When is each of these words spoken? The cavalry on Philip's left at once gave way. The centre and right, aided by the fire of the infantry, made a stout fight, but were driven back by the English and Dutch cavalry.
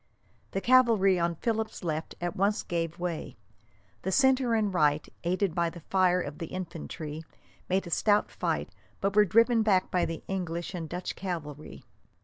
The 0.49 0.61
cavalry 0.61 1.19
on 1.19 1.35
Philip's 1.35 1.83
left 1.83 2.15
at 2.19 2.35
once 2.35 2.63
gave 2.63 2.97
way. 2.97 3.37
The 4.01 4.11
centre 4.11 4.55
and 4.55 4.73
right, 4.73 5.07
aided 5.23 5.53
by 5.53 5.69
the 5.69 5.81
fire 5.81 6.19
of 6.19 6.39
the 6.39 6.47
infantry, 6.47 7.23
made 7.69 7.85
a 7.85 7.91
stout 7.91 8.31
fight, 8.31 8.69
but 8.99 9.15
were 9.15 9.25
driven 9.25 9.61
back 9.61 9.91
by 9.91 10.05
the 10.05 10.23
English 10.27 10.73
and 10.73 10.89
Dutch 10.89 11.15
cavalry. 11.15 11.83